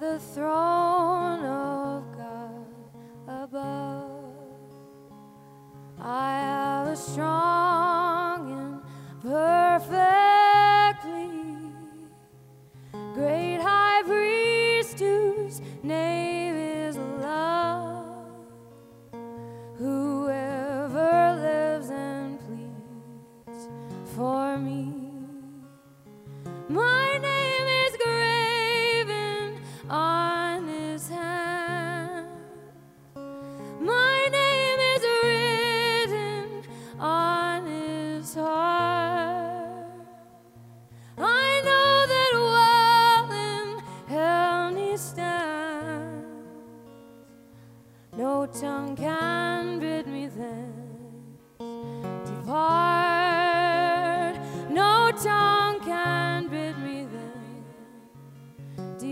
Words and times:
the 0.00 0.18
throne 0.18 1.42
of 1.44 2.04
God 2.18 2.66
above. 3.26 4.10
I 5.98 6.32
have 6.32 6.88
a 6.88 6.96
strong 6.96 8.52
and 8.52 8.82
perfect 9.22 11.02
plea. 11.02 11.72
Great 13.14 13.60
high 13.60 14.02
priest 14.04 14.98
whose 14.98 15.62
name 15.82 16.54
is 16.54 16.96
love. 16.96 18.26
Whoever 19.78 21.36
lives 21.40 21.88
and 21.88 22.38
pleads 22.40 23.68
for 24.14 24.58
me. 24.58 24.92
My 26.68 27.05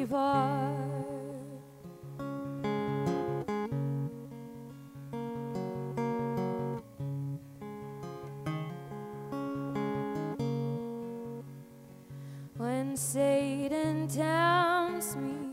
depart. 0.05 0.74
When 12.56 12.96
Satan 12.96 14.06
tempts 14.08 15.16
me 15.16 15.48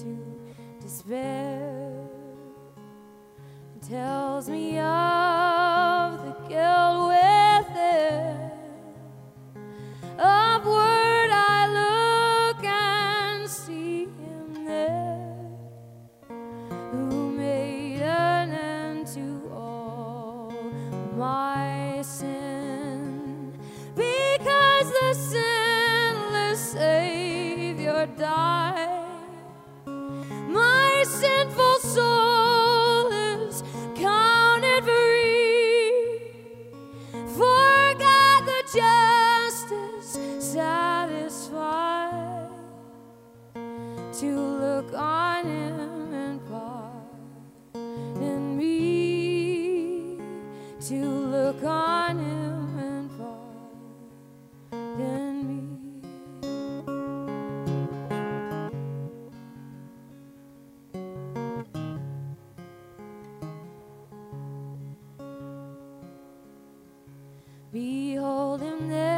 to 0.00 0.16
despair, 0.80 1.82
tells 3.88 4.48
me 4.48 4.78
of 4.78 5.05
to 44.20 44.34
look 44.34 44.94
on 44.94 45.44
Him 45.44 46.14
and 46.14 46.40
pardon 46.48 48.56
me. 48.56 50.16
To 50.88 51.04
look 51.04 51.62
on 51.62 52.18
Him 52.18 52.78
and 52.78 53.10
pardon 54.78 55.46
me. 55.46 55.66
Behold 67.70 68.62
him 68.62 68.88
there, 68.88 69.15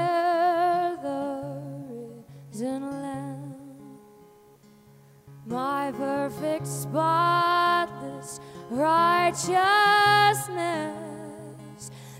spotless 6.88 8.40
righteousness, 8.70 9.50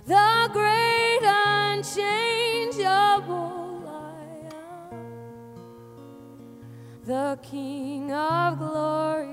the 0.07 0.51
great 0.53 1.21
unchangeable 1.23 2.13
I 3.87 4.13
am, 4.93 5.01
the 7.05 7.39
King 7.43 8.13
of 8.13 8.59
glory 8.59 9.28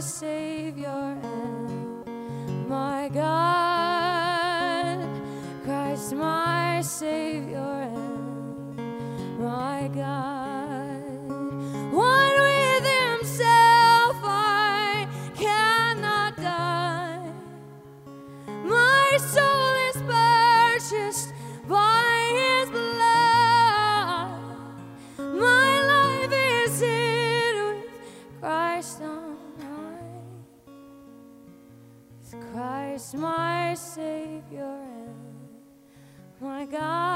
my 0.00 0.06
Savior 0.06 1.18
and 1.22 2.66
my 2.66 3.10
God. 3.12 4.96
Christ, 5.62 6.14
my 6.14 6.80
Savior 6.80 7.58
and 7.58 8.78
my 9.38 9.90
God. 9.94 11.02
One 11.92 12.40
with 12.48 12.84
Himself, 12.86 14.16
I 14.24 15.06
cannot 15.36 16.34
die. 16.36 17.32
My 18.64 19.18
soul 19.18 19.49
Christ, 32.52 33.14
my 33.16 33.74
Savior 33.74 34.64
and 34.64 35.14
my 36.40 36.64
God. 36.64 37.09